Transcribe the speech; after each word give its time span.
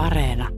Areena. 0.00 0.48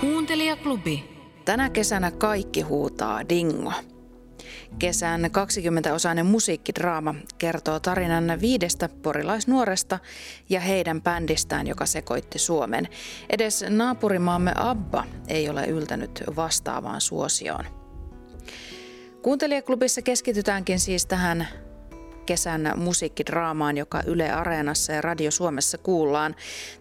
Kuuntelijaklubi. 0.00 1.04
Tänä 1.44 1.70
kesänä 1.70 2.10
kaikki 2.10 2.60
huutaa 2.60 3.28
dingo. 3.28 3.72
Kesän 4.78 5.24
20-osainen 5.24 6.26
musiikkidraama 6.26 7.14
kertoo 7.38 7.80
tarinan 7.80 8.38
viidestä 8.40 8.88
porilaisnuoresta 9.02 9.98
ja 10.48 10.60
heidän 10.60 11.02
bändistään, 11.02 11.66
joka 11.66 11.86
sekoitti 11.86 12.38
Suomen. 12.38 12.88
Edes 13.30 13.64
naapurimaamme 13.68 14.52
Abba 14.56 15.04
ei 15.28 15.48
ole 15.48 15.66
yltänyt 15.66 16.24
vastaavaan 16.36 17.00
suosioon. 17.00 17.64
Kuuntelijaklubissa 19.22 20.02
keskitytäänkin 20.02 20.80
siis 20.80 21.06
tähän 21.06 21.48
kesän 22.26 22.72
musiikkidraamaan, 22.76 23.76
joka 23.76 24.02
Yle 24.06 24.30
Areenassa 24.30 24.92
ja 24.92 25.00
Radio 25.00 25.30
Suomessa 25.30 25.78
kuullaan. 25.78 26.34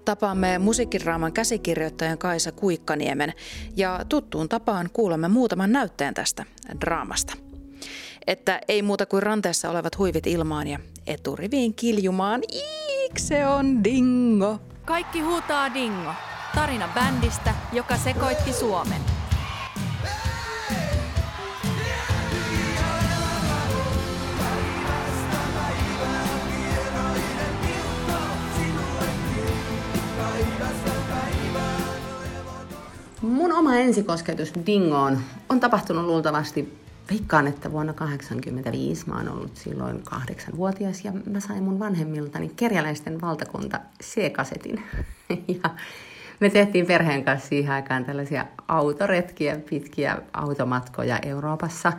Tapaamme 0.06 0.58
musiikkidraaman 0.58 1.34
käsikirjoittajan 1.34 2.18
Kaisa 2.18 2.52
Kuikkaniemen 2.52 3.34
ja 3.76 4.00
tuttuun 4.10 4.50
tapaan 4.50 4.90
kuulemme 4.94 5.28
muutaman 5.28 5.72
näytteen 5.72 6.14
tästä 6.14 6.46
draamasta. 6.82 7.34
Että 8.28 8.62
ei 8.68 8.82
muuta 8.82 9.06
kuin 9.06 9.24
ranteessa 9.24 9.70
olevat 9.70 9.98
huivit 9.98 10.28
ilmaan 10.28 10.68
ja 10.68 10.80
eturiviin 11.08 11.74
kiljumaan. 11.74 12.42
Iik, 12.54 13.20
se 13.20 13.48
on 13.48 13.84
dingo. 13.84 14.60
Kaikki 14.86 15.20
huutaa 15.20 15.74
dingo. 15.74 16.12
Tarina 16.56 16.90
bändistä, 16.94 17.54
joka 17.74 17.98
sekoitti 17.98 18.54
Suomen. 18.54 19.11
Mun 33.22 33.54
oma 33.54 33.76
ensikosketus 33.76 34.54
Dingoon 34.66 35.20
on 35.50 35.60
tapahtunut 35.60 36.06
luultavasti, 36.06 36.78
veikkaan, 37.10 37.48
että 37.48 37.72
vuonna 37.72 37.94
1985 37.94 39.10
mä 39.10 39.16
oon 39.16 39.30
ollut 39.30 39.58
silloin 39.58 40.04
kahdeksanvuotias 40.04 41.06
ja 41.06 41.12
mä 41.26 41.40
sain 41.40 41.64
mun 41.64 41.80
vanhemmiltani 41.80 42.52
kerjäläisten 42.56 43.22
valtakunta 43.22 43.80
C-kasetin. 44.04 44.84
Ja 45.48 45.70
me 46.40 46.50
tehtiin 46.50 46.86
perheen 46.86 47.24
kanssa 47.24 47.50
siihen 47.50 47.74
aikaan 47.74 48.06
tällaisia 48.06 48.46
autoretkiä, 48.68 49.60
pitkiä 49.70 50.18
automatkoja 50.34 51.20
Euroopassa. 51.26 51.94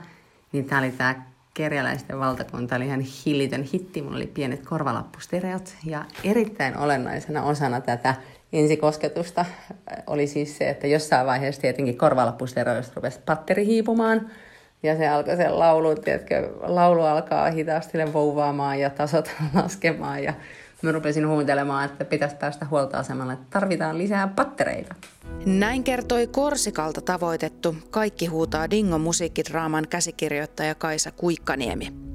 Niin 0.53 0.65
tää 0.65 0.79
oli 0.79 0.91
tää 0.91 1.33
kerjäläisten 1.55 2.19
valtakunta 2.19 2.77
oli 2.77 2.87
ihan 2.87 3.01
hillitön 3.01 3.63
hitti. 3.63 4.03
Mulla 4.03 4.17
oli 4.17 4.27
pienet 4.27 4.67
korvalappustereot 4.67 5.75
ja 5.85 6.05
erittäin 6.25 6.79
olennaisena 6.79 7.43
osana 7.43 7.81
tätä 7.81 8.15
ensikosketusta 8.53 9.45
oli 10.07 10.27
siis 10.27 10.59
se, 10.59 10.71
että 10.71 10.87
jossain 10.87 11.27
vaiheessa 11.27 11.63
tietenkin 11.63 11.99
korvalappusteroista 11.99 12.93
rupesi 12.97 13.21
patteri 13.27 13.67
hiipumaan. 13.67 14.31
Ja 14.83 14.97
se 14.97 15.09
alkoi 15.09 15.37
sen 15.37 15.59
laulu, 15.59 15.95
tiedätkö, 15.95 16.53
laulu 16.61 17.03
alkaa 17.03 17.51
hitaasti 17.51 17.99
vouvaamaan 18.13 18.81
ja 18.81 18.91
tasot 18.91 19.31
laskemaan. 19.63 20.25
Ja 20.25 20.35
mä 20.83 20.93
rupesin 20.93 21.29
huutelemaan, 21.29 21.85
että 21.85 22.05
pitäisi 22.05 22.37
päästä 22.37 22.67
huoltoasemalle, 22.71 23.33
että 23.33 23.47
tarvitaan 23.51 23.99
lisää 23.99 24.29
pattereita. 24.29 24.95
Näin 25.47 25.85
kertoi 25.85 26.27
Korsikalta 26.27 27.01
tavoitettu 27.01 27.77
Kaikki 27.91 28.27
huutaa 28.27 28.71
Dingo 28.71 28.99
musiikkidraaman 28.99 29.89
käsikirjoittaja 29.91 30.75
Kaisa 30.75 31.11
Kuikkaniemi. 31.11 32.12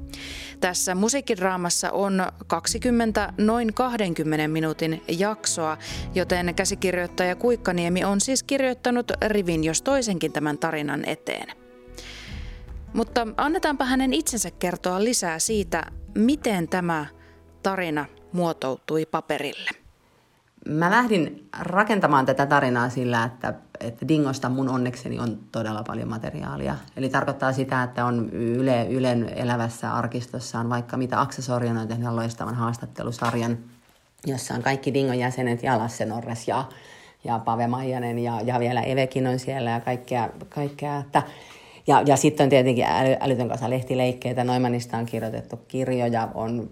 Tässä 0.60 0.94
musiikkidraamassa 0.94 1.90
on 1.90 2.26
20 2.46 3.32
noin 3.38 3.74
20 3.74 4.48
minuutin 4.48 5.02
jaksoa, 5.08 5.78
joten 6.14 6.54
käsikirjoittaja 6.54 7.36
Kuikkaniemi 7.36 8.04
on 8.04 8.20
siis 8.20 8.42
kirjoittanut 8.42 9.12
rivin 9.26 9.64
jos 9.64 9.82
toisenkin 9.82 10.32
tämän 10.32 10.58
tarinan 10.58 11.04
eteen. 11.04 11.56
Mutta 12.92 13.26
annetaanpa 13.36 13.84
hänen 13.84 14.14
itsensä 14.14 14.50
kertoa 14.50 15.04
lisää 15.04 15.38
siitä, 15.38 15.84
miten 16.14 16.68
tämä 16.68 17.06
tarina 17.62 18.04
muotoutui 18.32 19.06
paperille. 19.06 19.87
Mä 20.68 20.90
lähdin 20.90 21.48
rakentamaan 21.60 22.26
tätä 22.26 22.46
tarinaa 22.46 22.88
sillä, 22.88 23.24
että, 23.24 23.54
että 23.80 24.08
Dingosta 24.08 24.48
mun 24.48 24.68
onnekseni 24.68 25.18
on 25.18 25.38
todella 25.52 25.82
paljon 25.82 26.08
materiaalia. 26.08 26.76
Eli 26.96 27.08
tarkoittaa 27.08 27.52
sitä, 27.52 27.82
että 27.82 28.04
on 28.04 28.30
Yle, 28.30 28.86
Ylen 28.90 29.28
elävässä 29.36 29.94
arkistossaan 29.94 30.70
vaikka 30.70 30.96
mitä 30.96 31.20
Aksa 31.20 31.42
Sorjan 31.42 31.76
on 31.76 31.88
tehnyt 31.88 32.12
loistavan 32.12 32.54
haastattelusarjan, 32.54 33.58
jossa 34.26 34.54
on 34.54 34.62
kaikki 34.62 34.94
Dingon 34.94 35.18
jäsenet 35.18 35.62
ja 35.62 35.78
Lasse 35.78 36.04
Norres 36.04 36.48
ja, 36.48 36.64
ja 37.24 37.38
Pave 37.38 37.66
Maijanen 37.66 38.18
ja, 38.18 38.40
ja 38.40 38.58
vielä 38.58 38.80
Evekin 38.80 39.26
on 39.26 39.38
siellä 39.38 39.70
ja 39.70 39.80
kaikkea, 39.80 40.28
kaikkea 40.48 40.98
että 40.98 41.22
ja, 41.88 42.02
ja 42.06 42.16
sitten 42.16 42.44
on 42.44 42.50
tietenkin 42.50 42.84
äly, 42.84 43.16
älytön 43.20 43.48
kasa 43.48 43.70
lehtileikkeitä. 43.70 44.44
Noimanista 44.44 44.96
on 44.96 45.06
kirjoitettu 45.06 45.56
kirjoja, 45.68 46.28
on 46.34 46.70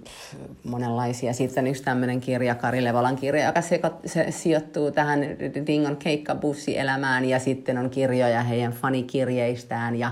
monenlaisia. 0.64 1.32
Sitten 1.32 1.66
yksi 1.66 1.82
tämmöinen 1.82 2.20
kirja, 2.20 2.54
Kari 2.54 2.84
Levolan 2.84 3.16
kirja, 3.16 3.46
joka 3.46 3.60
se, 3.60 3.80
se 4.06 4.30
sijoittuu 4.30 4.90
tähän 4.90 5.20
Dingon 5.66 5.96
keikkabussielämään. 5.96 7.24
Ja 7.24 7.38
sitten 7.38 7.78
on 7.78 7.90
kirjoja 7.90 8.42
heidän 8.42 8.72
fanikirjeistään. 8.72 9.96
Ja 9.96 10.10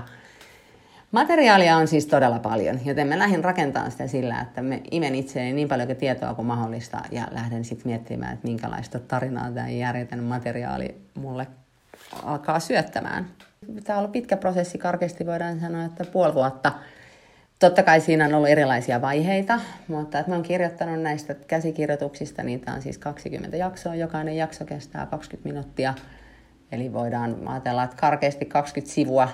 materiaalia 1.11 1.77
on 1.77 1.87
siis 1.87 2.05
todella 2.05 2.39
paljon, 2.39 2.79
joten 2.85 3.07
mä 3.07 3.19
lähdin 3.19 3.43
rakentamaan 3.43 3.91
sitä 3.91 4.07
sillä, 4.07 4.41
että 4.41 4.61
me 4.61 4.81
imen 4.91 5.15
itseäni 5.15 5.53
niin 5.53 5.67
paljon 5.67 5.95
tietoa 5.95 6.33
kuin 6.33 6.45
mahdollista. 6.45 7.01
Ja 7.11 7.27
lähden 7.31 7.65
sitten 7.65 7.87
miettimään, 7.87 8.33
että 8.33 8.47
minkälaista 8.47 8.99
tarinaa 8.99 9.51
tämä 9.51 9.69
järjetön 9.69 10.23
materiaali 10.23 10.95
mulle 11.15 11.47
alkaa 12.23 12.59
syöttämään 12.59 13.27
tämä 13.83 13.97
on 13.97 13.99
ollut 13.99 14.11
pitkä 14.11 14.37
prosessi, 14.37 14.77
karkeasti 14.77 15.25
voidaan 15.25 15.59
sanoa, 15.59 15.85
että 15.85 16.05
puoli 16.05 16.33
vuotta. 16.33 16.71
Totta 17.59 17.83
kai 17.83 18.01
siinä 18.01 18.25
on 18.25 18.33
ollut 18.33 18.49
erilaisia 18.49 19.01
vaiheita, 19.01 19.59
mutta 19.87 20.19
että 20.19 20.31
mä 20.31 20.35
oon 20.35 20.43
kirjoittanut 20.43 21.01
näistä 21.01 21.35
käsikirjoituksista, 21.47 22.43
niitä 22.43 22.73
on 22.73 22.81
siis 22.81 22.97
20 22.97 23.57
jaksoa, 23.57 23.95
jokainen 23.95 24.37
jakso 24.37 24.65
kestää 24.65 25.05
20 25.05 25.49
minuuttia. 25.49 25.93
Eli 26.71 26.93
voidaan 26.93 27.47
ajatella, 27.47 27.83
että 27.83 27.95
karkeasti 27.95 28.45
20 28.45 28.93
sivua 28.93 29.29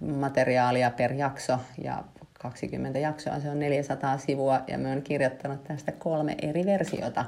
materiaalia 0.00 0.90
per 0.90 1.12
jakso 1.12 1.58
ja 1.82 2.04
20 2.40 2.98
jaksoa, 2.98 3.40
se 3.40 3.50
on 3.50 3.58
400 3.58 4.18
sivua 4.18 4.60
ja 4.66 4.78
mä 4.78 4.88
oon 4.88 5.02
kirjoittanut 5.02 5.64
tästä 5.64 5.92
kolme 5.92 6.36
eri 6.42 6.66
versiota. 6.66 7.24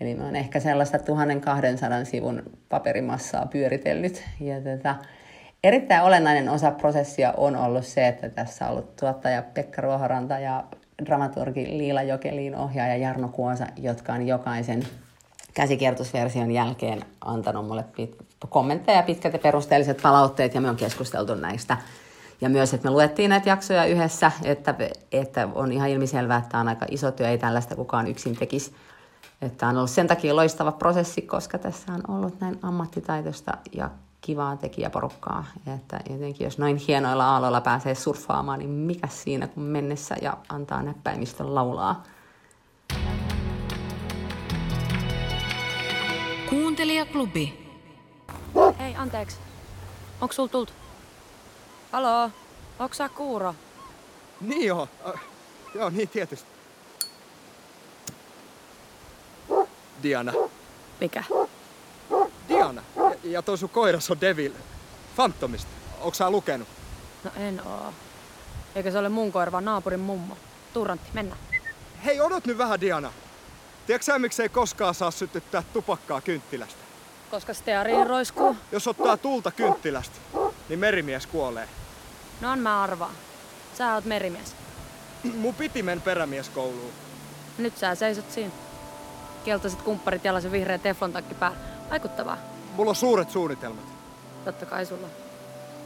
Eli 0.00 0.14
mä 0.14 0.24
oon 0.24 0.36
ehkä 0.36 0.60
sellaista 0.60 0.98
1200 0.98 2.04
sivun 2.04 2.42
paperimassaa 2.68 3.46
pyöritellyt. 3.46 4.24
Ja 4.40 4.60
tätä, 4.60 4.96
erittäin 5.64 6.02
olennainen 6.02 6.48
osa 6.48 6.70
prosessia 6.70 7.34
on 7.36 7.56
ollut 7.56 7.84
se, 7.84 8.08
että 8.08 8.28
tässä 8.28 8.64
on 8.64 8.70
ollut 8.70 8.96
tuottaja 8.96 9.42
Pekka 9.42 9.82
Ruohoranta 9.82 10.38
ja 10.38 10.64
dramaturgi 11.04 11.78
Liila 11.78 12.02
Jokeliin 12.02 12.56
ohjaaja 12.56 12.96
Jarno 12.96 13.28
Kuosa, 13.28 13.66
jotka 13.76 14.12
on 14.12 14.26
jokaisen 14.26 14.86
käsikiertusversion 15.54 16.50
jälkeen 16.50 17.04
antanut 17.20 17.66
mulle 17.66 17.84
pit- 18.00 18.24
kommentteja, 18.48 19.02
pitkät 19.02 19.32
ja 19.32 19.38
perusteelliset 19.38 20.02
palautteet 20.02 20.54
ja 20.54 20.60
me 20.60 20.70
on 20.70 20.76
keskusteltu 20.76 21.34
näistä. 21.34 21.76
Ja 22.40 22.48
myös, 22.48 22.74
että 22.74 22.88
me 22.88 22.90
luettiin 22.90 23.30
näitä 23.30 23.48
jaksoja 23.48 23.84
yhdessä, 23.84 24.32
että, 24.44 24.74
että 25.12 25.48
on 25.54 25.72
ihan 25.72 25.88
ilmiselvää, 25.88 26.38
että 26.38 26.48
tämä 26.48 26.60
on 26.60 26.68
aika 26.68 26.86
iso 26.90 27.12
työ, 27.12 27.28
ei 27.28 27.38
tällaista 27.38 27.76
kukaan 27.76 28.06
yksin 28.06 28.36
tekisi. 28.36 28.74
Että 29.42 29.68
on 29.68 29.76
ollut 29.76 29.90
sen 29.90 30.06
takia 30.06 30.36
loistava 30.36 30.72
prosessi, 30.72 31.22
koska 31.22 31.58
tässä 31.58 31.92
on 31.92 32.16
ollut 32.16 32.40
näin 32.40 32.58
ammattitaitoista 32.62 33.52
ja 33.72 33.90
kivaa 34.24 34.56
tekijäporukkaa. 34.56 35.44
Ja 35.66 35.74
että 35.74 36.00
jotenkin 36.10 36.44
jos 36.44 36.58
noin 36.58 36.76
hienoilla 36.76 37.26
aalloilla 37.26 37.60
pääsee 37.60 37.94
surffaamaan, 37.94 38.58
niin 38.58 38.70
mikä 38.70 39.08
siinä 39.08 39.48
kun 39.48 39.62
mennessä 39.62 40.16
ja 40.22 40.36
antaa 40.48 40.82
näppäimistön 40.82 41.54
laulaa. 41.54 42.02
Kuuntelijaklubi. 46.50 47.68
Hei, 48.78 48.94
anteeksi. 48.96 49.36
Onko 50.20 50.32
sul 50.32 50.46
tultu? 50.46 50.72
Halo, 51.92 52.30
onko 52.78 52.94
sä 52.94 53.08
Kuuro? 53.08 53.54
Niin 54.40 54.66
joo, 54.66 54.88
äh, 55.08 55.20
joo 55.74 55.90
niin 55.90 56.08
tietysti. 56.08 56.48
Diana. 60.02 60.32
Mikä? 61.00 61.24
Diana. 62.48 62.82
Ja, 63.24 63.42
toi 63.42 63.58
sun 63.58 63.68
koiras 63.68 64.10
on 64.10 64.20
Devil. 64.20 64.52
Phantomista. 65.16 65.70
Onko 66.00 66.14
sä 66.14 66.30
lukenut? 66.30 66.68
No 67.24 67.30
en 67.36 67.62
oo. 67.66 67.92
Eikä 68.74 68.90
se 68.90 68.98
ole 68.98 69.08
mun 69.08 69.32
koira, 69.32 69.52
vaan 69.52 69.64
naapurin 69.64 70.00
mummo. 70.00 70.36
Turrantti, 70.72 71.10
mennä. 71.12 71.36
Hei, 72.04 72.20
odot 72.20 72.46
nyt 72.46 72.58
vähän 72.58 72.80
Diana. 72.80 73.12
Tiedätkö 73.86 74.04
sä, 74.04 74.18
miksei 74.18 74.48
koskaan 74.48 74.94
saa 74.94 75.10
sytyttää 75.10 75.62
tupakkaa 75.72 76.20
kynttilästä? 76.20 76.84
Koska 77.30 77.54
steariin 77.54 78.06
roiskuu. 78.06 78.56
Jos 78.72 78.88
ottaa 78.88 79.16
tulta 79.16 79.50
kynttilästä, 79.50 80.16
niin 80.68 80.78
merimies 80.78 81.26
kuolee. 81.26 81.68
No 82.40 82.50
on 82.52 82.58
mä 82.58 82.82
arvaan. 82.82 83.14
Sä 83.78 83.94
oot 83.94 84.04
merimies. 84.04 84.56
Mun 85.34 85.54
piti 85.54 85.82
mennä 85.82 86.04
perämieskouluun. 86.04 86.92
Nyt 87.58 87.78
sä 87.78 87.94
seisot 87.94 88.30
siinä. 88.30 88.50
Keltaiset 89.44 89.82
kumpparit 89.82 90.24
jalassa 90.24 90.52
vihreä 90.52 90.78
teflon 90.78 91.12
takki 91.12 91.34
päällä. 91.34 91.58
Vaikuttavaa. 91.90 92.53
Mulla 92.74 92.90
on 92.90 92.96
suuret 92.96 93.30
suunnitelmat. 93.30 93.84
Totta 94.44 94.66
kai 94.66 94.86
sulla. 94.86 95.06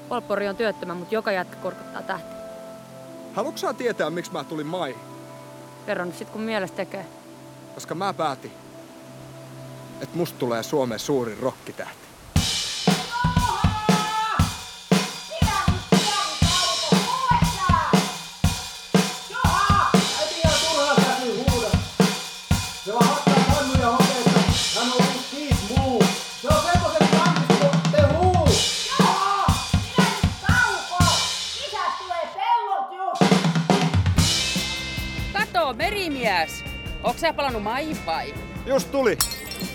Polppori 0.09 0.49
on 0.49 0.57
työttömä, 0.57 0.95
mutta 0.95 1.15
joka 1.15 1.33
jätkä 1.33 1.57
korkottaa 1.57 2.03
tähti. 2.03 2.35
Haluatko 3.35 3.59
sä 3.59 3.73
tietää, 3.73 4.11
miksi 4.11 4.33
mä 4.33 4.45
tulin 4.45 4.67
maihin? 4.67 5.01
Kerro 5.87 6.05
nyt 6.05 6.17
sit 6.17 6.31
kun 6.31 6.41
mielestä 6.41 6.77
tekee. 6.77 7.07
Koska 7.75 7.95
mä 7.95 8.15
päätin, 8.15 8.53
että 10.01 10.17
musta 10.17 10.39
tulee 10.39 10.63
Suomen 10.63 10.99
suurin 10.99 11.39
rokkitähti. 11.39 12.08
Onko 37.03 37.19
sä 37.19 37.33
palannut 37.33 37.63
maihin 37.63 37.97
vai? 38.07 38.35
Just 38.67 38.91
tuli. 38.91 39.19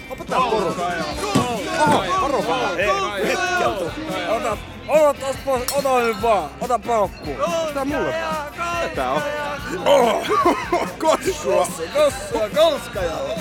Onpa 0.10 0.26
tää 0.26 0.40
porukka. 0.40 0.92
Oho, 1.80 2.04
varo 2.22 2.44
vähän. 2.48 2.72
Ota, 4.30 4.58
ota 4.88 5.14
tos 5.20 5.36
pois, 5.46 5.64
ota 5.74 6.00
nyt 6.00 6.22
vaan, 6.22 6.50
ota 6.62 6.80
paukku. 6.80 7.30
Tää 7.74 7.86
mulle. 7.86 8.16
Tää 8.96 9.12
on. 9.12 9.22
Oh, 9.86 10.28
kossua. 11.00 11.68
Kossua, 11.94 12.50
kolskajalla. 12.56 13.40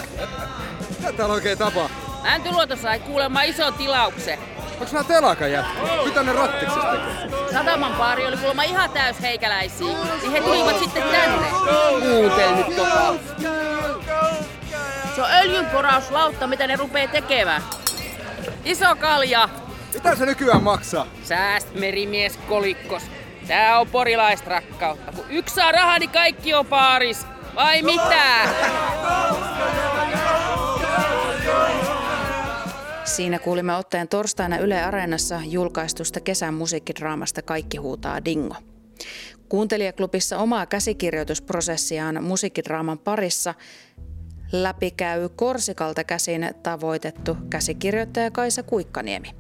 Mitä 0.91 1.13
täällä 1.13 1.35
oikein 1.35 1.59
tapaa? 1.59 1.89
Mäntyluoto 2.23 2.77
sai 2.77 3.01
kuulemma 3.01 3.43
iso 3.43 3.73
tilauksen. 3.73 4.39
Onks 4.83 4.93
nää 4.93 5.05
telakan 5.05 5.53
jätkä? 5.53 5.81
Mitä 6.05 6.23
ne 6.23 6.33
rattiksesta 6.33 6.93
tekee? 6.93 7.39
Sataman 7.53 7.93
baari 7.93 8.27
oli 8.27 8.37
kuulemma 8.37 8.63
ihan 8.63 8.91
täys 8.91 9.21
heikäläisiä, 9.21 9.97
niin 10.23 10.33
he 10.33 10.41
tulivat 10.41 10.79
sitten 10.79 11.03
tänne. 11.03 11.47
Muuten 12.09 12.57
nyt 12.57 12.77
tota. 12.77 13.15
Se 15.15 15.23
on 15.23 15.29
öljynporauslautta, 15.43 16.47
mitä 16.47 16.67
ne 16.67 16.77
rupee 16.77 17.09
tekemään. 17.09 17.63
Iso 18.65 18.97
kalja. 18.97 19.49
Mitä 19.95 20.17
se 20.17 20.27
nykyään 20.27 20.63
maksaa? 20.63 21.07
Sääst 21.25 21.75
merimies 21.75 22.37
kolikkos. 22.49 23.03
Tää 23.49 23.79
on 23.79 23.89
porilaista 23.89 24.51
rakkautta. 24.51 25.13
Kun 25.13 25.25
yksi 25.31 25.55
saa 25.55 25.73
rahaa, 25.73 25.99
niin 25.99 26.11
kaikki 26.11 26.55
on 26.55 26.67
paaris. 26.67 27.27
Vai 27.55 27.83
mitä? 27.83 28.25
Siinä 33.05 33.39
kuulimme 33.39 33.77
otteen 33.77 34.09
torstaina 34.09 34.59
Yle 34.59 34.83
Areenassa 34.83 35.41
julkaistusta 35.45 36.21
kesän 36.21 36.55
musiikkidraamasta 36.55 37.43
Kaikki 37.43 37.77
huutaa 37.77 38.25
dingo. 38.25 38.55
Kuuntelijaklubissa 39.49 40.39
omaa 40.39 40.67
käsikirjoitusprosessiaan 40.67 42.25
musiikkidraaman 42.25 42.99
parissa 42.99 43.55
läpikäy 44.53 45.29
Korsikalta 45.29 46.05
käsin 46.05 46.55
tavoitettu 46.63 47.37
käsikirjoittaja 47.51 48.31
Kaisa 48.31 48.63
Kuikkaniemi. 48.63 49.31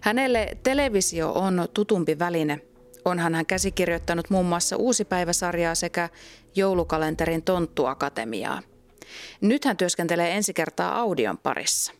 Hänelle 0.00 0.56
televisio 0.62 1.32
on 1.32 1.68
tutumpi 1.74 2.18
väline. 2.18 2.60
Onhan 3.04 3.34
hän 3.34 3.46
käsikirjoittanut 3.46 4.30
muun 4.30 4.46
muassa 4.46 4.76
Uusipäiväsarjaa 4.76 5.74
sekä 5.74 6.08
joulukalenterin 6.54 7.42
Tonttuakatemiaa. 7.42 8.62
Nyt 9.40 9.64
hän 9.64 9.76
työskentelee 9.76 10.36
ensi 10.36 10.54
kertaa 10.54 11.00
audion 11.00 11.38
parissa. 11.38 11.92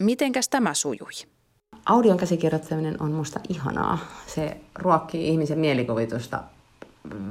Mitenkäs 0.00 0.48
tämä 0.48 0.74
sujui? 0.74 1.10
Audion 1.86 2.16
käsikirjoittaminen 2.16 3.02
on 3.02 3.12
musta 3.12 3.40
ihanaa. 3.48 3.98
Se 4.26 4.56
ruokkii 4.74 5.28
ihmisen 5.28 5.58
mielikuvitusta 5.58 6.40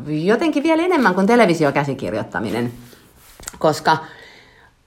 jotenkin 0.08 0.64
vielä 0.64 0.84
enemmän 0.84 1.16
kuin 1.16 1.28
televisiokäsikirjoittaminen, 1.28 2.74
koska 3.60 3.98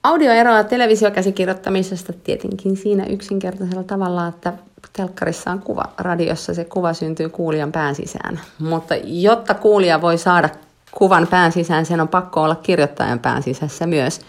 audio 0.03 0.31
eroaa 0.31 0.63
televisiokäsikirjoittamisesta 0.63 2.13
tietenkin 2.13 2.77
siinä 2.77 3.05
yksinkertaisella 3.05 3.83
tavalla, 3.83 4.27
että 4.27 4.53
telkkarissa 4.93 5.51
on 5.51 5.59
kuva, 5.59 5.83
radiossa 5.97 6.53
se 6.53 6.65
kuva 6.65 6.93
syntyy 6.93 7.29
kuulijan 7.29 7.71
pään 7.71 7.95
sisään. 7.95 8.39
Mutta 8.59 8.95
jotta 9.03 9.53
kuulija 9.53 10.01
voi 10.01 10.17
saada 10.17 10.49
kuvan 10.91 11.27
pään 11.27 11.51
sisään, 11.51 11.85
sen 11.85 12.01
on 12.01 12.07
pakko 12.07 12.43
olla 12.43 12.55
kirjoittajan 12.55 13.19
pään 13.19 13.43
sisässä 13.43 13.87
myös. 13.87 14.21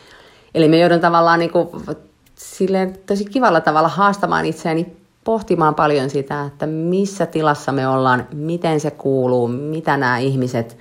Eli 0.54 0.68
me 0.68 0.78
joudun 0.78 1.00
tavallaan 1.00 1.38
niin 1.38 1.50
kuin 1.50 1.68
silleen 2.36 2.98
tosi 3.06 3.24
kivalla 3.24 3.60
tavalla 3.60 3.88
haastamaan 3.88 4.46
itseäni 4.46 4.96
pohtimaan 5.24 5.74
paljon 5.74 6.10
sitä, 6.10 6.44
että 6.44 6.66
missä 6.66 7.26
tilassa 7.26 7.72
me 7.72 7.88
ollaan, 7.88 8.26
miten 8.32 8.80
se 8.80 8.90
kuuluu, 8.90 9.48
mitä 9.48 9.96
nämä 9.96 10.18
ihmiset, 10.18 10.78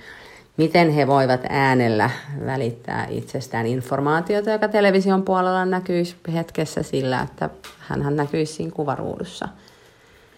miten 0.56 0.90
he 0.90 1.06
voivat 1.06 1.40
äänellä 1.48 2.10
välittää 2.46 3.06
itsestään 3.10 3.66
informaatiota, 3.66 4.50
joka 4.50 4.68
television 4.68 5.22
puolella 5.22 5.64
näkyisi 5.64 6.16
hetkessä 6.32 6.82
sillä, 6.82 7.20
että 7.20 7.50
hän 7.78 8.16
näkyisi 8.16 8.52
siinä 8.52 8.72
kuvaruudussa. 8.72 9.48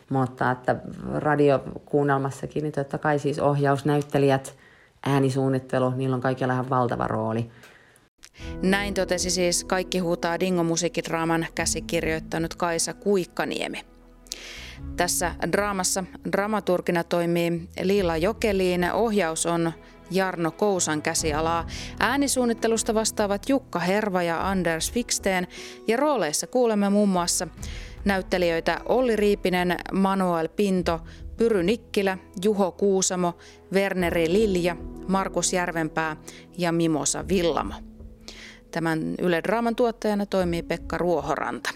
Mutta 0.08 0.50
että 0.50 0.76
radiokuunnelmassakin, 1.14 2.62
niin 2.62 2.72
totta 2.72 2.98
kai 2.98 3.18
siis 3.18 3.38
ohjausnäyttelijät, 3.38 4.54
äänisuunnittelu, 5.06 5.90
niillä 5.90 6.14
on 6.14 6.20
kaikilla 6.20 6.52
ihan 6.52 6.70
valtava 6.70 7.06
rooli. 7.06 7.50
Näin 8.62 8.94
totesi 8.94 9.30
siis 9.30 9.64
Kaikki 9.64 9.98
huutaa 9.98 10.40
Dingo-musiikkidraaman 10.40 11.46
käsikirjoittanut 11.54 12.54
Kaisa 12.54 12.94
Kuikkaniemi. 12.94 13.84
Tässä 14.96 15.34
draamassa 15.52 16.04
dramaturgina 16.32 17.04
toimii 17.04 17.68
Liila 17.82 18.16
Jokeliin, 18.16 18.92
ohjaus 18.92 19.46
on 19.46 19.72
Jarno 20.10 20.50
Kousan 20.50 21.02
käsialaa. 21.02 21.66
Äänisuunnittelusta 22.00 22.94
vastaavat 22.94 23.48
Jukka 23.48 23.78
Herva 23.78 24.22
ja 24.22 24.50
Anders 24.50 24.92
Fiksteen 24.92 25.46
ja 25.88 25.96
rooleissa 25.96 26.46
kuulemme 26.46 26.90
muun 26.90 27.08
muassa 27.08 27.48
näyttelijöitä 28.04 28.80
Olli 28.84 29.16
Riipinen, 29.16 29.76
Manuel 29.92 30.48
Pinto, 30.48 31.00
Pyry 31.36 31.62
Nikkilä, 31.62 32.18
Juho 32.44 32.72
Kuusamo, 32.72 33.34
Werneri 33.72 34.32
Lilja, 34.32 34.76
Markus 35.08 35.52
Järvenpää 35.52 36.16
ja 36.58 36.72
Mimosa 36.72 37.28
Villamo. 37.28 37.74
Tämän 38.70 39.14
Yle 39.18 39.42
Draaman 39.42 39.76
tuottajana 39.76 40.26
toimii 40.26 40.62
Pekka 40.62 40.98
Ruohoranta. 40.98 41.70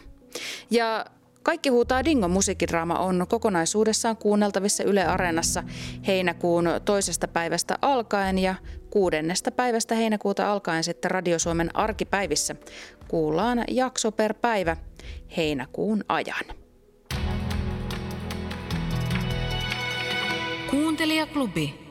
Ja 0.70 1.06
kaikki 1.42 1.68
huutaa 1.68 2.04
Dingo 2.04 2.28
musiikkidraama 2.28 2.98
on 2.98 3.26
kokonaisuudessaan 3.28 4.16
kuunneltavissa 4.16 4.84
Yle 4.84 5.04
Areenassa 5.04 5.62
heinäkuun 6.06 6.68
toisesta 6.84 7.28
päivästä 7.28 7.78
alkaen 7.82 8.38
ja 8.38 8.54
kuudennesta 8.90 9.50
päivästä 9.50 9.94
heinäkuuta 9.94 10.52
alkaen 10.52 10.84
sitten 10.84 11.10
Radio 11.10 11.38
Suomen 11.38 11.76
arkipäivissä. 11.76 12.56
Kuullaan 13.08 13.64
jakso 13.70 14.12
per 14.12 14.34
päivä 14.34 14.76
heinäkuun 15.36 16.04
ajan. 16.08 16.44
Kuuntelijaklubi. 20.70 21.89